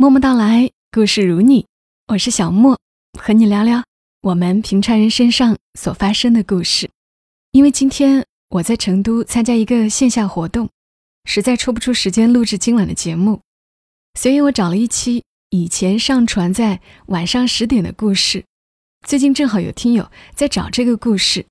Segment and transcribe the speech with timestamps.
[0.00, 1.66] 默默到来，故事如你，
[2.06, 2.78] 我是小莫，
[3.18, 3.82] 和你聊聊
[4.20, 6.88] 我们平常人身上所发生的故事。
[7.50, 10.68] 因为今天我在成都参加一个线下活动，
[11.24, 13.40] 实在抽不出时间录制今晚的节目，
[14.14, 18.44] 所以我找了一期以前上传在晚上十点的故事。
[19.04, 21.44] 最近正好有听友在找这个故事，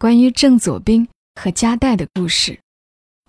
[0.00, 1.06] 关于郑佐兵
[1.40, 2.58] 和加代的故事，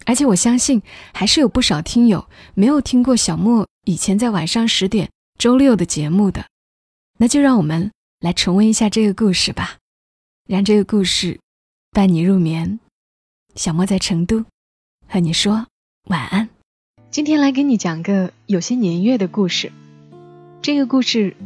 [0.05, 0.81] 而且我相信
[1.13, 3.67] 还是有不少听友没有听过小莫。
[3.85, 6.45] 以前在晚上十点周六的节目的，
[7.19, 9.77] 那就让我们来重温一下这个故事吧，
[10.47, 11.39] 让这个故事
[11.91, 12.79] 伴你入眠。
[13.55, 14.46] 小莫在成都，
[15.07, 15.68] 和你说
[16.07, 16.49] 晚安。
[17.11, 19.71] 今天来给你讲个有些年月的故事。
[20.61, 21.37] 这个故事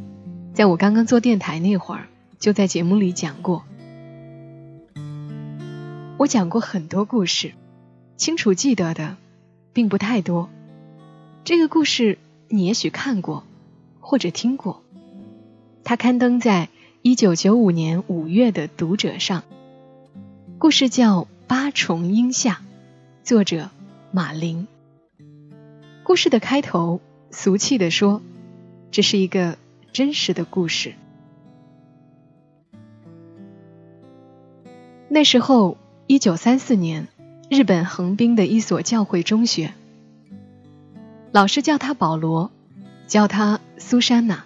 [0.53, 2.07] 在我刚刚做电台那会儿
[2.39, 3.65] 就在节目里讲过。
[6.17, 7.53] 我讲过很多故事，
[8.19, 9.17] 清楚记得的
[9.73, 10.47] 并不太多。
[11.43, 12.19] 这个故事。
[12.51, 13.43] 你也许看过，
[13.99, 14.81] 或者听过。
[15.83, 16.69] 它刊登在
[17.03, 19.43] 一九九五年五月的《读者》上。
[20.57, 22.53] 故事叫《八重樱下》，
[23.23, 23.69] 作者
[24.11, 24.67] 马林。
[26.03, 28.19] 故事的开头，俗气的说，
[28.89, 29.59] 这是一个
[29.93, 30.95] 真实的故事。
[35.07, 37.07] 那时候，一九三四年，
[37.49, 39.73] 日本横滨的一所教会中学。
[41.31, 42.51] 老师叫他保罗，
[43.07, 44.43] 叫他苏珊娜。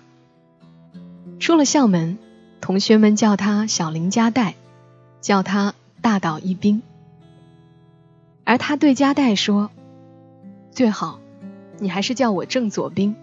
[1.37, 2.17] 出了校门，
[2.61, 4.55] 同学们叫他小林加代，
[5.19, 6.81] 叫他大岛一兵。
[8.45, 9.69] 而他对加代说
[10.71, 11.19] ：“最好，
[11.79, 13.15] 你还是叫我郑佐兵，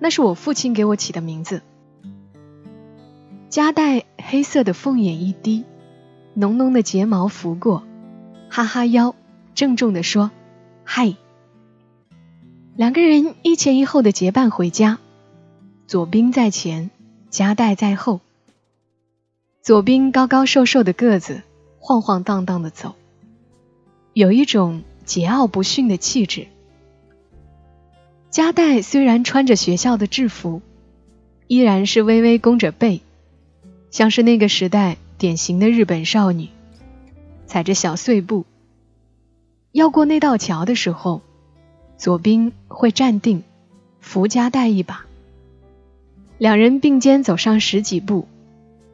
[0.00, 1.62] 那是我父亲给我起的名字。”
[3.48, 5.64] 加代黑色的凤眼一低，
[6.34, 7.84] 浓浓的睫毛拂过，
[8.50, 9.14] 哈哈腰，
[9.54, 10.30] 郑重地说
[10.84, 11.14] ：“嗨。”
[12.76, 14.98] 两个人一前一后的结伴回家，
[15.86, 16.90] 左兵在前，
[17.28, 18.20] 夹带在后。
[19.62, 21.42] 左兵高高瘦瘦的个子，
[21.78, 22.94] 晃晃荡荡的走，
[24.14, 26.46] 有一种桀骜不驯的气质。
[28.30, 30.62] 夹带虽然穿着学校的制服，
[31.48, 33.00] 依然是微微弓着背，
[33.90, 36.48] 像是那个时代典型的日本少女，
[37.48, 38.44] 踩着小碎步。
[39.72, 41.22] 要过那道桥的时候。
[41.96, 43.42] 左兵会站定，
[43.98, 45.04] 扶家带一把，
[46.38, 48.28] 两人并肩走上十几步，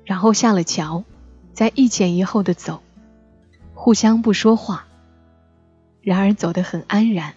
[0.06, 1.04] 然后下了桥，
[1.52, 2.80] 再一前一后的走，
[3.74, 4.86] 互相不说话，
[6.00, 7.34] 然而走得很安然。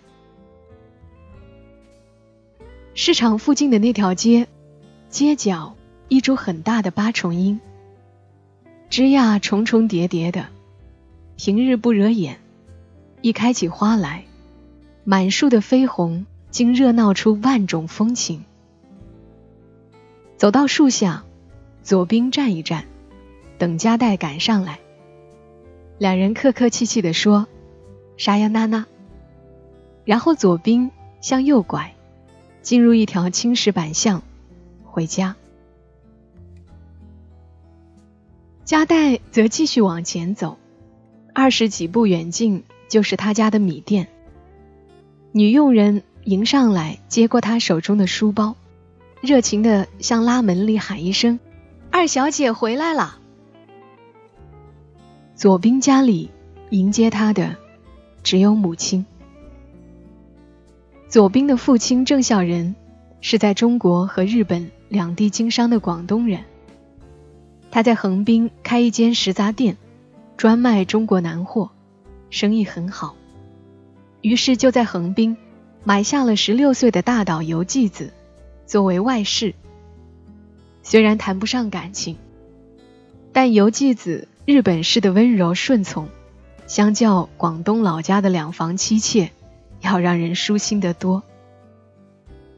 [2.93, 4.47] 市场附近的那条街，
[5.09, 5.75] 街角
[6.07, 7.59] 一株很大的八重樱，
[8.89, 10.45] 枝桠重重叠叠的，
[11.37, 12.39] 平日不惹眼，
[13.21, 14.25] 一开起花来。
[15.03, 18.43] 满树的绯红，竟热闹出万种风情。
[20.35, 21.23] 走到树下，
[21.83, 22.85] 左兵站一站，
[23.59, 24.79] 等加代赶上来。
[25.99, 27.47] 两人客客气气地说
[28.17, 28.87] ：“沙呀娜娜。”
[30.03, 31.93] 然后左兵向右拐，
[32.63, 34.23] 进入一条青石板巷，
[34.83, 35.35] 回家。
[38.65, 40.57] 加代则继续往前走，
[41.39, 44.07] 二十几步远近就是他家的米店。
[45.31, 48.55] 女佣人迎上来，接过他手中的书包，
[49.21, 51.39] 热情的向拉门里喊一声
[51.91, 53.19] ：“二小姐回来了。”
[55.37, 56.31] 左兵家里
[56.71, 57.55] 迎接他的
[58.23, 59.05] 只有母亲。
[61.07, 62.75] 左兵的父亲郑孝仁
[63.21, 66.45] 是在中国和日本两地经商的广东人，
[67.69, 69.77] 他在横滨开一间食杂店，
[70.37, 71.71] 专卖中国南货，
[72.29, 73.15] 生意很好。
[74.21, 75.35] 于是就在横滨
[75.83, 78.13] 买下了十六岁的大岛由纪子
[78.67, 79.55] 作为外室。
[80.83, 82.17] 虽然谈不上感情，
[83.33, 86.07] 但游纪子日本式的温柔顺从，
[86.67, 89.31] 相较广东老家的两房妻妾，
[89.81, 91.23] 要让人舒心得多。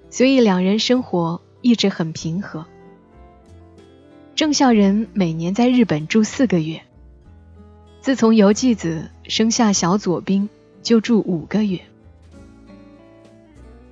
[0.09, 2.65] 所以两人生活一直很平和。
[4.35, 6.81] 郑孝仁每年在日本住四个月。
[8.01, 10.49] 自从由纪子生下小左兵。
[10.81, 11.81] 就住五个月。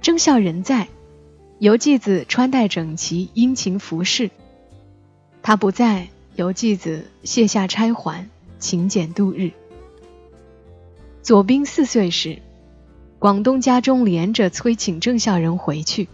[0.02, 0.88] 郑孝仁在，
[1.60, 4.30] 游纪子穿戴整齐，殷勤服侍；
[5.44, 9.52] 他不在，游纪子卸下钗环，勤俭度日。
[11.22, 12.42] 左兵四岁时，
[13.20, 16.08] 广东家中连着催请郑孝仁回去。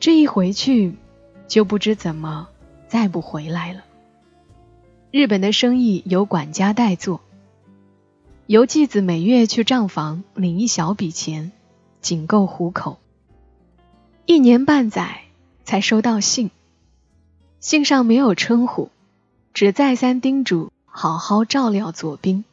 [0.00, 0.96] 这一回去，
[1.46, 2.48] 就不知怎么
[2.88, 3.84] 再不回来了。
[5.16, 7.22] 日本的生意由管家代做。
[8.44, 11.52] 由继子每月去账房领一小笔钱，
[12.02, 12.98] 仅够糊口。
[14.26, 15.22] 一年半载
[15.64, 16.50] 才收到信，
[17.60, 18.90] 信上没有称呼，
[19.54, 22.44] 只再三叮嘱好好照料左兵。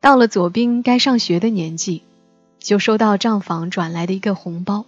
[0.00, 2.02] 到了左兵该上学的年纪，
[2.60, 4.86] 就收到账房转来的一个红包，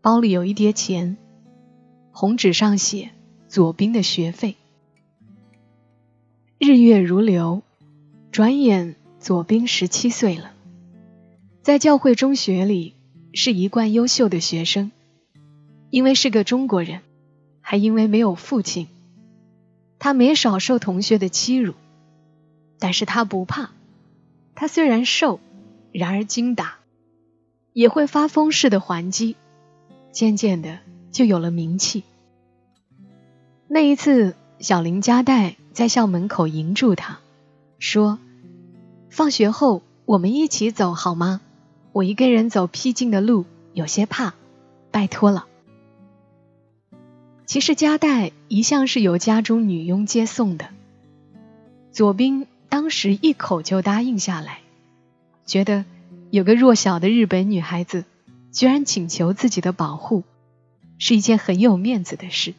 [0.00, 1.16] 包里有一叠钱，
[2.12, 3.10] 红纸上写
[3.48, 4.54] 左兵的学费。
[6.62, 7.62] 日月如流，
[8.30, 10.52] 转眼左兵十七岁了，
[11.62, 12.92] 在教会中学里。
[13.32, 14.90] 是一贯优秀的学生，
[15.88, 17.00] 因为是个中国人，
[17.62, 18.88] 还因为没有父亲，
[19.98, 21.72] 他没少受同学的欺辱，
[22.78, 23.70] 但是他不怕。
[24.54, 25.40] 他虽然瘦，
[25.92, 26.78] 然而精打，
[27.72, 29.36] 也会发疯似的还击，
[30.12, 30.80] 渐渐的
[31.10, 32.02] 就有了名气。
[33.66, 37.18] 那一次，小林加代在校门口迎住他，
[37.78, 38.18] 说
[39.10, 41.40] ：“放学后我们一起走好吗？”
[41.92, 44.34] 我一个人走僻静的路，有些怕，
[44.92, 45.46] 拜托了。
[47.46, 50.68] 其实加代一向是由家中女佣接送的，
[51.90, 54.60] 左兵当时一口就答应下来，
[55.44, 55.84] 觉得
[56.30, 58.04] 有个弱小的日本女孩子
[58.52, 60.22] 居然请求自己的保护，
[60.98, 62.54] 是一件很有面子的事。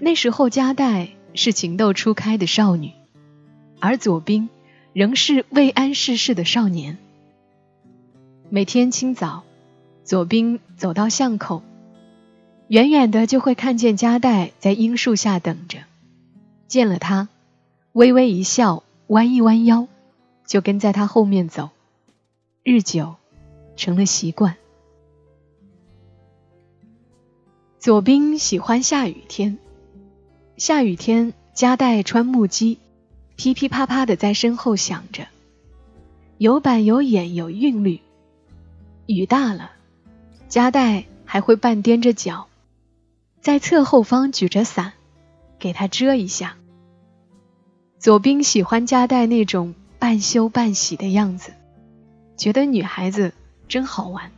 [0.00, 2.92] 那时候加代是情窦初开的少女，
[3.78, 4.48] 而左兵。
[4.92, 6.98] 仍是未谙世事的少年。
[8.48, 9.44] 每天清早，
[10.02, 11.62] 左兵走到巷口，
[12.66, 15.78] 远远的就会看见加代在樱树下等着。
[16.66, 17.28] 见了他，
[17.92, 19.86] 微微一笑，弯一弯腰，
[20.44, 21.70] 就跟在他后面走。
[22.64, 23.14] 日久，
[23.76, 24.56] 成了习惯。
[27.78, 29.56] 左兵喜欢下雨天，
[30.60, 32.76] 下雨天，加代穿木屐。
[33.34, 35.26] 噼噼啪啪的在身后响着，
[36.36, 38.02] 有板有眼有韵律。
[39.06, 39.70] 雨大了，
[40.50, 42.46] 加代还会半踮着脚，
[43.40, 44.92] 在侧后方举着伞，
[45.58, 46.58] 给他遮一下。
[47.98, 51.54] 左兵喜欢加代那种半羞半喜的样子，
[52.36, 53.32] 觉得女孩子
[53.66, 54.30] 真好玩。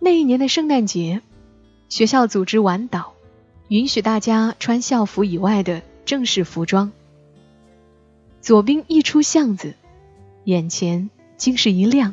[0.00, 1.22] 那一年的圣诞节，
[1.88, 3.11] 学校组织晚祷，
[3.72, 5.80] 允许大家穿校服以外的。
[6.04, 6.92] 正式服装。
[8.42, 9.76] 左兵一出巷子，
[10.44, 11.08] 眼前
[11.38, 12.12] 竟是一亮。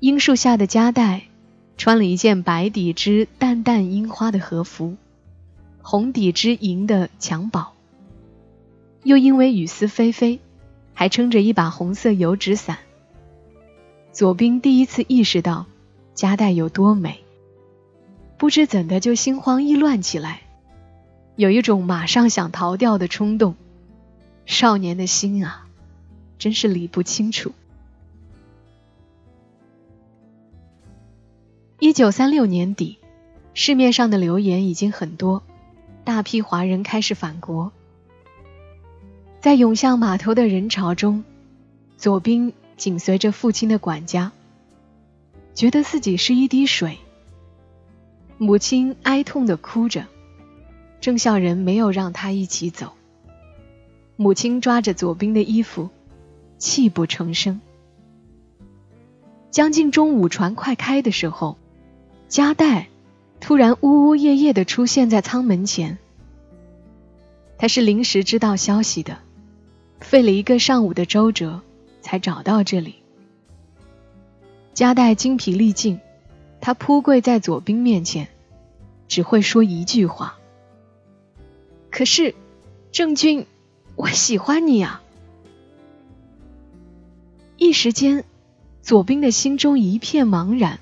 [0.00, 1.22] 樱树下的加代
[1.78, 4.96] 穿了一件白底织淡淡樱花的和服，
[5.80, 7.68] 红底织银的襁褓，
[9.04, 10.40] 又因为雨丝霏霏，
[10.92, 12.76] 还撑着一把红色油纸伞。
[14.12, 15.64] 左兵第一次意识到
[16.12, 17.24] 加代有多美，
[18.38, 20.42] 不知怎的就心慌意乱起来。
[21.34, 23.56] 有一种马上想逃掉的冲动，
[24.46, 25.66] 少年的心啊，
[26.38, 27.52] 真是理不清楚。
[31.80, 32.98] 一九三六年底，
[33.54, 35.42] 市面上的流言已经很多，
[36.04, 37.72] 大批华人开始返国。
[39.40, 41.22] 在涌向码头的人潮中，
[41.96, 44.32] 左兵紧随着父亲的管家，
[45.54, 46.98] 觉得自己是一滴水。
[48.38, 50.06] 母亲哀痛的哭着。
[51.00, 52.92] 郑孝仁没有让他一起走。
[54.16, 55.90] 母亲抓着左兵的衣服，
[56.58, 57.60] 泣不成声。
[59.50, 61.56] 将近中午，船快开的时候，
[62.28, 62.88] 加代
[63.38, 65.98] 突然呜呜咽咽的出现在舱门前。
[67.58, 69.18] 他是临时知道消息的，
[70.00, 71.60] 费了一个上午的周折
[72.00, 72.96] 才找到这里。
[74.74, 76.00] 加代精疲力尽，
[76.60, 78.28] 他扑跪在左兵面前，
[79.08, 80.38] 只会说一句话。
[81.90, 82.34] 可是，
[82.92, 83.46] 郑钧，
[83.96, 85.02] 我喜欢你啊！
[87.56, 88.24] 一时间，
[88.82, 90.78] 左兵的心中一片茫然，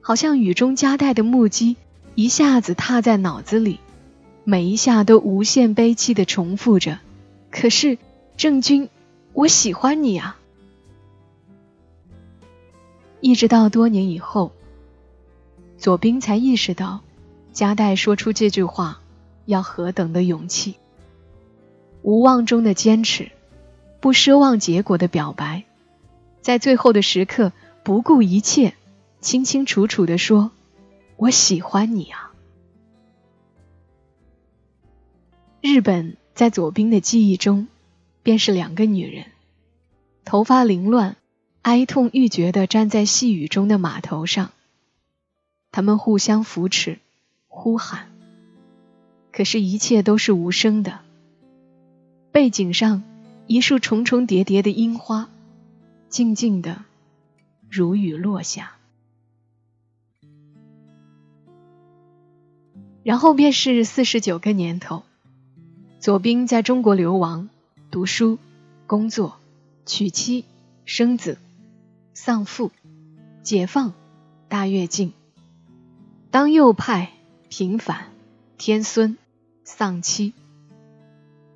[0.00, 1.76] 好像雨中夹带的木屐
[2.14, 3.78] 一下子踏在脑子里，
[4.44, 6.98] 每一下都无限悲戚的重复着。
[7.50, 7.98] 可是，
[8.36, 8.88] 郑钧，
[9.34, 10.38] 我喜欢你啊！
[13.22, 14.52] 一直到多年以后，
[15.78, 17.00] 左兵才意识到，
[17.54, 18.98] 加代说出这句话。
[19.46, 20.76] 要何等的勇气！
[22.02, 23.32] 无望中的坚持，
[23.98, 25.64] 不奢望结果的表白，
[26.40, 27.52] 在最后的时刻
[27.82, 28.74] 不顾一切，
[29.20, 30.52] 清清楚楚的说
[31.18, 32.32] ：“我喜欢你啊！”
[35.60, 37.66] 日本在左兵的记忆中，
[38.22, 39.26] 便是两个女人，
[40.24, 41.16] 头发凌乱、
[41.62, 44.50] 哀痛欲绝的站在细雨中的码头上，
[45.70, 46.98] 他们互相扶持，
[47.46, 48.10] 呼喊。
[49.30, 50.98] 可是，一切都是无声的。
[52.32, 53.04] 背景上，
[53.46, 55.30] 一束重重叠叠的樱花，
[56.08, 56.84] 静静的
[57.70, 58.72] 如雨落下。
[63.04, 65.04] 然后便是四十九个年头，
[66.00, 67.48] 左兵在中国流亡、
[67.92, 68.38] 读书、
[68.88, 69.38] 工作、
[69.86, 70.44] 娶妻、
[70.84, 71.38] 生子、
[72.14, 72.70] 丧父、
[73.42, 73.92] 解放、
[74.48, 75.12] 大跃进，
[76.30, 77.12] 当右派、
[77.48, 78.12] 平反、
[78.58, 79.16] 天孙、
[79.64, 80.32] 丧妻，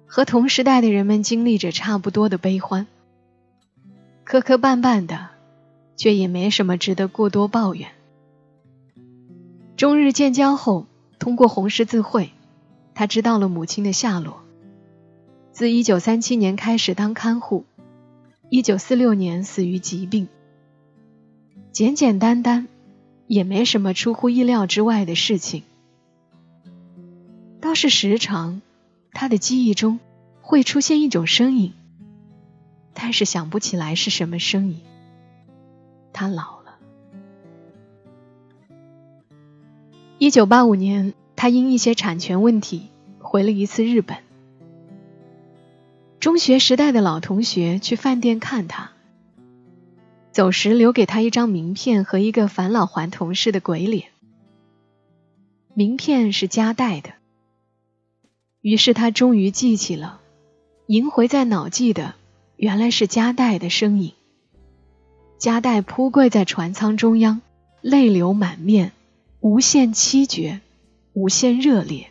[0.06, 2.86] 和同时代的人们经历着差不多的悲欢，
[4.25, 5.28] 磕磕绊绊的，
[5.96, 7.90] 却也没什么值得过多抱怨。
[9.76, 10.86] 中日建交后。
[11.18, 12.30] 通过红十字会，
[12.94, 14.44] 他知道了母亲的下落。
[15.50, 17.64] 自1937年开始当看护
[18.50, 20.28] ，1946年死于疾病。
[21.76, 22.68] 简简单单，
[23.26, 25.62] 也没什么出乎意料之外的事情。
[27.61, 28.62] 倒是时常，
[29.12, 30.00] 他的记忆中
[30.40, 31.75] 会出现一种声音，
[32.95, 34.80] 但是想不起来是什么声音。
[36.14, 36.78] 他老了。
[40.16, 42.87] 一九八五年，他因一些产权问题
[43.18, 44.16] 回了一次日本。
[46.21, 48.92] 中学时代的老同学去饭店看他，
[50.37, 54.09] 走时留给他一张名片和一个返老还童似的鬼脸。
[55.73, 57.14] 名片是加代的，
[58.61, 60.21] 于是他终于记起了，
[60.88, 62.14] 萦回在脑际的
[62.57, 64.12] 原来是加代的身影。
[65.38, 67.40] 加代扑跪在船舱中央，
[67.81, 68.93] 泪流满面。
[69.40, 70.61] 无限凄绝，
[71.14, 72.11] 无限热烈。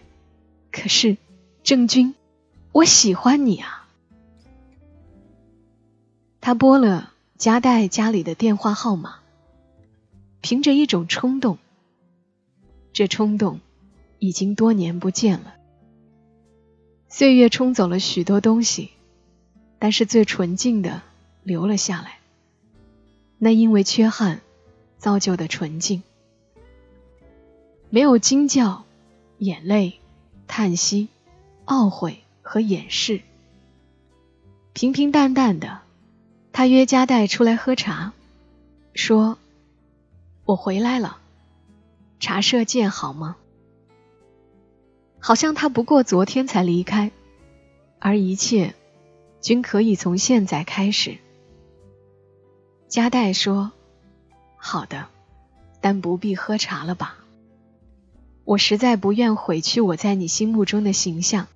[0.71, 1.17] 可是，
[1.61, 2.15] 郑钧，
[2.71, 3.87] 我喜欢你啊！
[6.41, 9.17] 他拨了夹带家里的电话号码，
[10.39, 11.57] 凭着一种冲动。
[12.93, 13.59] 这冲动
[14.19, 15.53] 已经多年不见了。
[17.09, 18.91] 岁月冲走了许多东西，
[19.79, 21.01] 但是最纯净的
[21.43, 22.19] 留了下来。
[23.37, 24.39] 那因为缺憾
[24.97, 26.03] 造就的纯净。
[27.89, 28.85] 没有惊叫、
[29.39, 29.99] 眼泪、
[30.47, 31.09] 叹息、
[31.65, 33.21] 懊悔和掩饰，
[34.71, 35.81] 平平淡淡的，
[36.57, 38.13] 他约加代出来喝茶，
[38.93, 39.37] 说
[40.45, 41.17] ：“我回来了，
[42.21, 43.35] 茶社见好吗？”
[45.19, 47.11] 好像他不过昨天才离开，
[47.99, 48.73] 而一切
[49.41, 51.17] 均可以从现在开始。
[52.87, 53.73] 加代说
[54.55, 55.09] ：“好的，
[55.81, 57.17] 但不必喝茶了吧。”
[58.45, 61.47] 我实在不愿毁去我在你心目中的形象。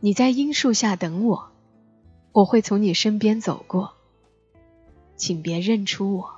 [0.00, 1.49] 你在樱树下等我，
[2.32, 3.94] 我会从你身边走过，
[5.16, 6.34] 请别认出我。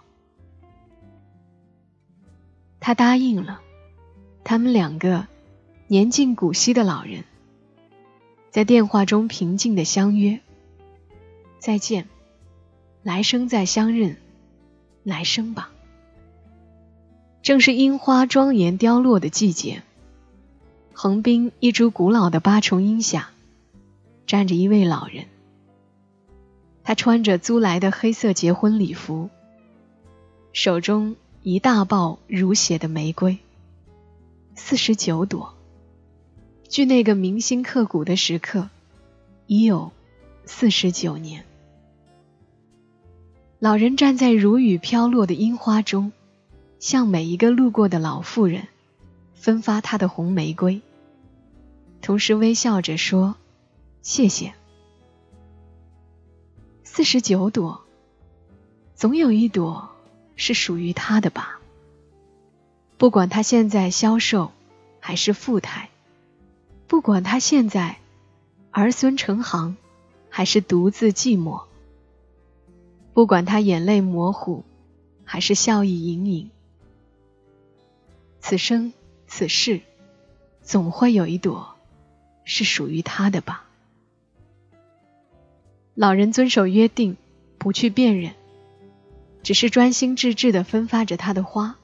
[2.81, 3.61] 他答应了。
[4.45, 5.29] 他们两个
[5.87, 7.25] 年近古稀的老人，
[8.51, 10.41] 在电话中平静的相约：
[11.61, 12.09] 再见，
[13.05, 14.17] 来生再相认，
[15.05, 15.71] 来生吧。
[17.43, 19.83] 正是樱花庄严凋落的季节，
[20.93, 23.31] 横滨一株古老的八重樱下，
[24.27, 25.27] 站着一位老人。
[26.85, 29.31] 他穿着租来的黑色结婚礼服，
[30.53, 33.39] 手中一大抱如血的玫瑰，
[34.55, 35.55] 四十九朵。
[36.69, 38.69] 距那个铭心刻骨的时刻，
[39.47, 39.93] 已有
[40.45, 41.45] 四十九年。
[43.59, 46.13] 老人站在如雨飘落的樱花中。
[46.81, 48.67] 向每一个路过的老妇人
[49.35, 50.83] 分发他的红玫瑰，
[52.01, 53.37] 同时微笑着说
[54.03, 54.53] ：“谢谢。”
[56.95, 57.81] 四十九朵，
[58.95, 59.89] 总有一朵
[60.37, 61.59] 是属于他的吧？
[62.99, 64.53] 不管他现在消瘦
[65.01, 65.89] 还是富态，
[66.89, 67.97] 不管他现在
[68.71, 69.79] 儿孙成行
[70.29, 71.63] 还是独自寂寞，
[73.15, 74.63] 不管他眼泪模糊
[75.25, 76.51] 还是笑意盈盈。
[78.39, 78.93] 此生
[79.27, 79.81] 此世，
[80.61, 81.75] 总会有一朵
[82.45, 83.65] 是属于他的吧。
[86.03, 87.17] 老人遵守约定，
[87.59, 88.33] 不去辨认，
[89.45, 91.77] 只是专心致志地分发着他的花。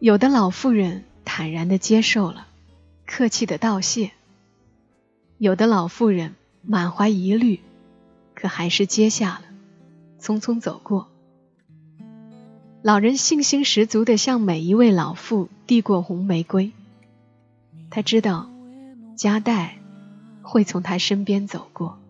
[0.00, 2.48] 有的老妇人坦然地接受了，
[3.06, 4.10] 客气的道谢；
[5.38, 7.60] 有的老妇人满怀疑虑，
[8.34, 9.42] 可还是接下了，
[10.20, 11.06] 匆匆走过。
[12.82, 16.72] 老人信心十足地向每一位老妇递过红玫瑰。
[17.90, 18.50] 他知道，
[19.14, 19.78] 加代
[20.42, 22.00] 会从他身边走过，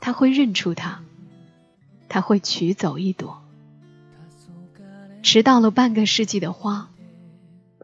[0.00, 1.00] 他会认出他，
[2.08, 3.42] 他会取走一朵
[5.22, 6.88] 迟到了半个世纪的花，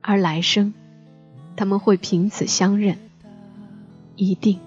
[0.00, 0.72] 而来生
[1.56, 2.98] 他们会凭此相认，
[4.16, 4.58] 一定。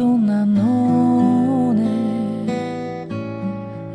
[0.00, 1.84] 人なのね。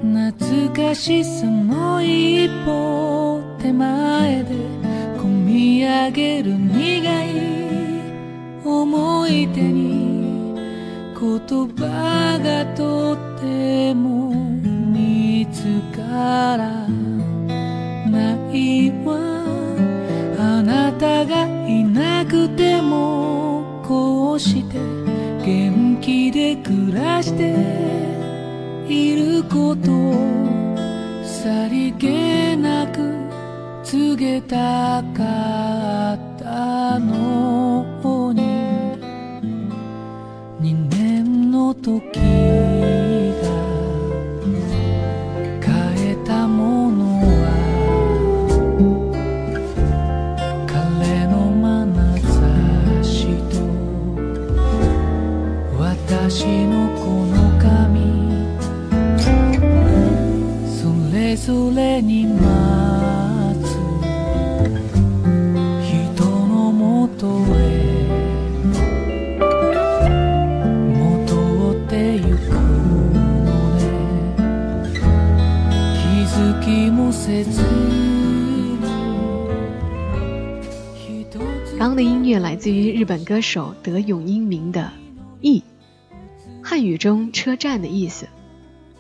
[0.03, 4.53] 懐かしさの一歩手前で
[5.17, 7.41] 込み上げる苦い
[8.63, 10.53] 思い出に
[11.19, 11.39] 言
[11.75, 15.63] 葉がとっても見つ
[15.97, 16.87] から
[18.07, 19.17] ないわ。
[20.37, 24.94] あなたがいなくてもこうして
[25.45, 27.53] 元気で暮らして
[28.89, 30.75] いることを
[31.23, 33.13] さりげなく
[33.83, 37.24] 告げたかったの。
[83.05, 84.91] 本歌手德永英明的
[85.41, 85.63] “驿”，
[86.63, 88.27] 汉语中车站的意思，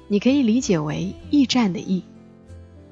[0.07, 2.03] 你可以理解为驿站的“驿”。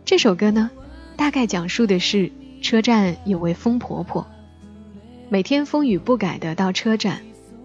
[0.05, 0.71] 这首歌呢，
[1.15, 4.27] 大概讲述的是车站有位疯婆婆，
[5.29, 7.21] 每天风雨不改的到车站，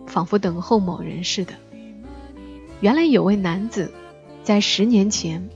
[0.06, 1.54] 仿佛等候某人似的。
[2.80, 3.90] 原来有位男子，
[4.44, 5.48] 在十年前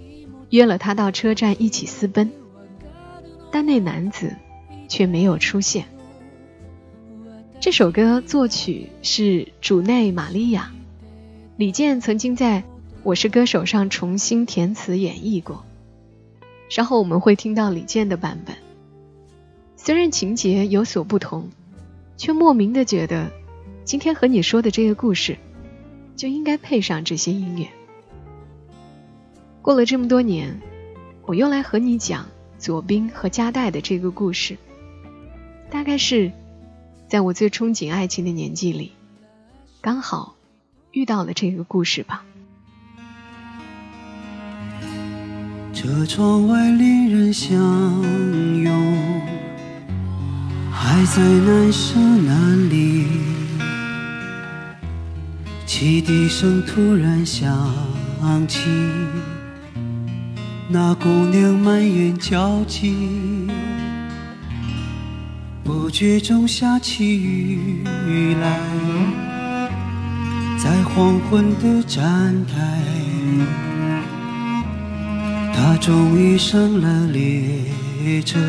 [0.51, 2.33] 约了她到车站一起私奔，
[3.51, 4.37] 但那男子
[4.89, 5.87] 却没有出现。
[7.63, 10.73] 这首歌作曲是主内玛利亚，
[11.57, 12.63] 李健曾经在
[13.05, 15.65] 《我是歌手》上重新填词演绎过。
[16.69, 18.57] 稍后我们会听到李健的版本。
[19.77, 21.51] 虽然情节有所不同，
[22.17, 23.31] 却莫名的觉得，
[23.85, 25.39] 今天和你说的这个故事，
[26.17, 27.69] 就应该配上这些音乐。
[29.63, 30.61] 过了这么多年，
[31.27, 32.27] 我又来和你讲
[32.59, 34.57] 左冰和加代的这个故事，
[35.71, 36.33] 大概是。
[37.13, 38.93] 在我最憧憬爱情的年纪里，
[39.83, 40.35] 刚好
[40.93, 42.25] 遇到了这个故事吧。
[45.75, 47.53] 车窗外恋人相
[48.63, 49.21] 拥，
[50.73, 53.05] 还在难舍难离。
[55.67, 57.47] 汽笛声突然响
[58.49, 58.71] 起，
[60.71, 63.42] 那姑娘满眼焦急。
[65.65, 67.85] 不觉中下起雨
[68.41, 68.59] 来，
[70.59, 72.55] 在黄昏的站台，
[75.55, 78.41] 他终于上了列车，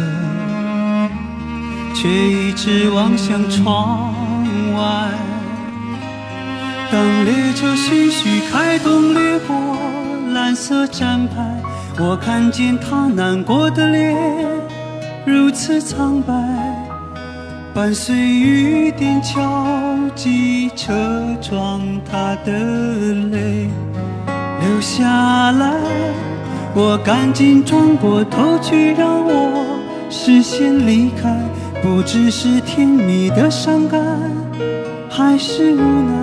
[1.94, 4.12] 却一直望向窗
[4.76, 5.12] 外。
[6.92, 9.78] 当列车徐徐开动，掠过
[10.34, 11.62] 蓝色站牌，
[12.00, 14.18] 我看见他难过的脸
[15.28, 16.34] 如此苍白。
[17.74, 20.94] 伴随雨点敲击车
[21.42, 22.52] 窗，他的
[23.32, 23.68] 泪
[24.62, 25.74] 流下来。
[26.76, 29.66] 我赶紧转过头去，让我
[30.08, 31.36] 视线离开。
[31.82, 34.00] 不知是甜蜜的伤感，
[35.10, 36.14] 还是无奈。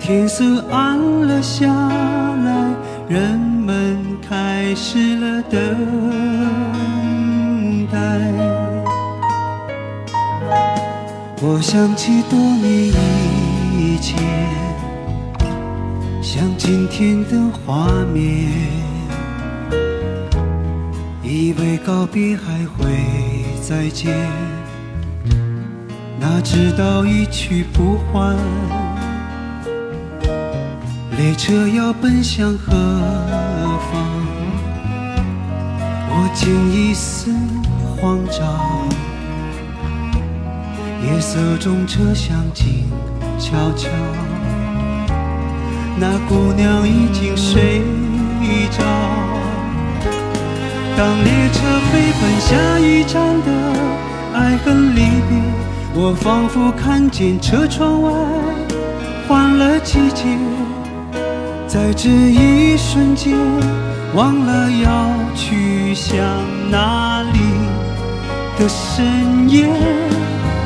[0.00, 2.70] 天色暗了下来，
[3.06, 5.60] 人们开始了等
[7.92, 8.65] 待。
[11.42, 12.94] 我想起多年
[13.78, 14.16] 以前，
[16.22, 18.50] 像今天的画面，
[21.22, 22.86] 以为告别还会
[23.60, 24.14] 再见，
[26.18, 28.34] 哪知道一去不还。
[31.18, 32.72] 列车要奔向何
[33.92, 34.26] 方？
[36.08, 37.30] 我竟一丝
[38.00, 39.05] 慌张。
[41.06, 42.84] 夜色中，车厢静
[43.38, 43.88] 悄悄，
[45.98, 47.80] 那姑娘已经睡
[48.70, 48.82] 着。
[50.96, 53.50] 当列车飞奔下一站的
[54.34, 55.38] 爱恨离别，
[55.94, 58.10] 我仿佛看见车窗外
[59.28, 60.24] 换了季节，
[61.68, 63.36] 在这一瞬间，
[64.14, 66.18] 忘了要去向
[66.70, 67.38] 哪里
[68.58, 69.68] 的深夜。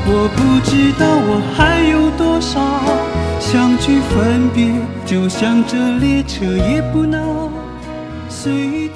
[0.06, 2.60] 我不知道我还有多少
[3.38, 4.72] 相聚分别，
[5.06, 7.50] 就像这列车也不能
[8.28, 8.89] 随意。